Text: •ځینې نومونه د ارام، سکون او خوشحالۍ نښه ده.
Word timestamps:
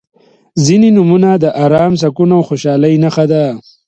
•ځینې 0.65 0.89
نومونه 0.95 1.29
د 1.43 1.45
ارام، 1.63 1.93
سکون 2.01 2.29
او 2.37 2.41
خوشحالۍ 2.47 2.93
نښه 3.03 3.25
ده. 3.31 3.43